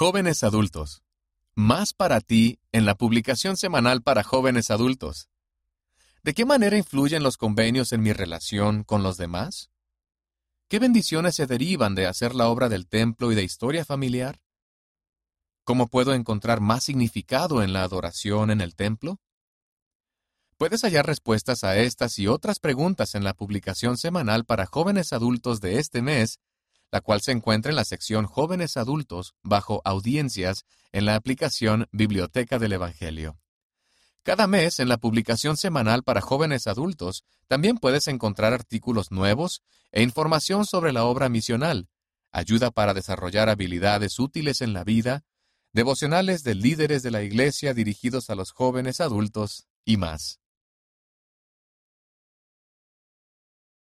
Jóvenes 0.00 0.44
adultos. 0.44 1.02
Más 1.54 1.92
para 1.92 2.22
ti 2.22 2.58
en 2.72 2.86
la 2.86 2.94
publicación 2.94 3.58
semanal 3.58 4.00
para 4.00 4.22
jóvenes 4.22 4.70
adultos. 4.70 5.28
¿De 6.22 6.32
qué 6.32 6.46
manera 6.46 6.78
influyen 6.78 7.22
los 7.22 7.36
convenios 7.36 7.92
en 7.92 8.00
mi 8.00 8.14
relación 8.14 8.82
con 8.82 9.02
los 9.02 9.18
demás? 9.18 9.70
¿Qué 10.68 10.78
bendiciones 10.78 11.34
se 11.34 11.46
derivan 11.46 11.94
de 11.94 12.06
hacer 12.06 12.34
la 12.34 12.48
obra 12.48 12.70
del 12.70 12.88
templo 12.88 13.30
y 13.30 13.34
de 13.34 13.42
historia 13.42 13.84
familiar? 13.84 14.40
¿Cómo 15.64 15.86
puedo 15.86 16.14
encontrar 16.14 16.62
más 16.62 16.84
significado 16.84 17.62
en 17.62 17.74
la 17.74 17.82
adoración 17.82 18.50
en 18.50 18.62
el 18.62 18.76
templo? 18.76 19.20
Puedes 20.56 20.80
hallar 20.80 21.04
respuestas 21.04 21.62
a 21.62 21.76
estas 21.76 22.18
y 22.18 22.26
otras 22.26 22.58
preguntas 22.58 23.14
en 23.14 23.22
la 23.22 23.34
publicación 23.34 23.98
semanal 23.98 24.46
para 24.46 24.64
jóvenes 24.64 25.12
adultos 25.12 25.60
de 25.60 25.78
este 25.78 26.00
mes 26.00 26.40
la 26.90 27.00
cual 27.00 27.20
se 27.20 27.32
encuentra 27.32 27.70
en 27.70 27.76
la 27.76 27.84
sección 27.84 28.26
Jóvenes 28.26 28.76
Adultos 28.76 29.34
bajo 29.42 29.80
Audiencias 29.84 30.64
en 30.92 31.06
la 31.06 31.14
aplicación 31.14 31.86
Biblioteca 31.92 32.58
del 32.58 32.72
Evangelio. 32.72 33.38
Cada 34.22 34.46
mes 34.46 34.80
en 34.80 34.88
la 34.88 34.98
publicación 34.98 35.56
semanal 35.56 36.02
para 36.02 36.20
jóvenes 36.20 36.66
adultos 36.66 37.24
también 37.48 37.78
puedes 37.78 38.06
encontrar 38.06 38.52
artículos 38.52 39.10
nuevos 39.10 39.62
e 39.92 40.02
información 40.02 40.66
sobre 40.66 40.92
la 40.92 41.04
obra 41.04 41.28
misional, 41.28 41.88
ayuda 42.30 42.70
para 42.70 42.92
desarrollar 42.92 43.48
habilidades 43.48 44.18
útiles 44.18 44.60
en 44.60 44.72
la 44.74 44.84
vida, 44.84 45.24
devocionales 45.72 46.42
de 46.42 46.54
líderes 46.54 47.02
de 47.02 47.10
la 47.10 47.22
Iglesia 47.22 47.72
dirigidos 47.72 48.28
a 48.28 48.34
los 48.34 48.52
jóvenes 48.52 49.00
adultos 49.00 49.66
y 49.84 49.96
más. 49.96 50.40